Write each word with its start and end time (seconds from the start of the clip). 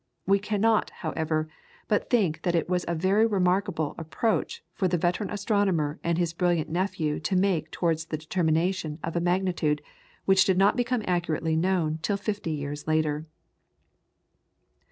We 0.25 0.39
cannot, 0.39 0.89
however, 0.89 1.47
but 1.87 2.09
think 2.09 2.41
that 2.41 2.55
it 2.55 2.67
was 2.67 2.83
a 2.87 2.95
very 2.95 3.27
remarkable 3.27 3.93
approach 3.99 4.63
for 4.73 4.87
the 4.87 4.97
veteran 4.97 5.29
astronomer 5.29 5.99
and 6.03 6.17
his 6.17 6.33
brilliant 6.33 6.71
nephew 6.71 7.19
to 7.19 7.35
make 7.35 7.69
towards 7.69 8.05
the 8.05 8.17
determination 8.17 8.97
of 9.03 9.15
a 9.15 9.21
magnitude 9.21 9.83
which 10.25 10.43
did 10.43 10.57
not 10.57 10.75
become 10.75 11.03
accurately 11.05 11.55
known 11.55 11.99
till 12.01 12.17
fifty 12.17 12.49
years 12.49 12.87
later. 12.87 13.27